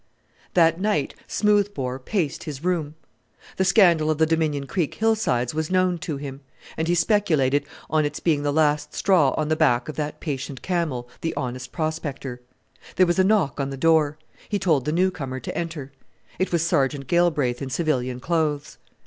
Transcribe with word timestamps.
That 0.55 0.79
night 0.81 1.13
Smoothbore 1.27 1.99
paced 1.99 2.45
his 2.45 2.63
room. 2.63 2.95
The 3.57 3.63
scandal 3.63 4.09
of 4.09 4.17
the 4.17 4.25
Dominion 4.25 4.65
Creek 4.65 4.95
hillsides 4.95 5.53
was 5.53 5.69
known 5.69 5.99
to 5.99 6.17
him, 6.17 6.41
and 6.75 6.87
he 6.87 6.95
speculated 6.95 7.65
on 7.87 8.03
its 8.03 8.19
being 8.19 8.41
the 8.41 8.51
last 8.51 8.95
straw 8.95 9.29
on 9.37 9.49
the 9.49 9.55
back 9.55 9.87
of 9.89 9.97
that 9.97 10.19
patient 10.19 10.63
camel, 10.63 11.07
the 11.21 11.35
honest 11.35 11.71
prospector. 11.71 12.41
There 12.95 13.05
was 13.05 13.19
a 13.19 13.23
knock 13.23 13.59
on 13.59 13.69
the 13.69 13.77
door. 13.77 14.17
He 14.49 14.57
told 14.57 14.85
the 14.85 14.91
new 14.91 15.11
comer 15.11 15.39
to 15.39 15.55
enter. 15.55 15.91
It 16.39 16.51
was 16.51 16.65
Sergeant 16.65 17.05
Galbraith 17.05 17.61
in 17.61 17.69
civilian 17.69 18.19
clothes. 18.19 18.79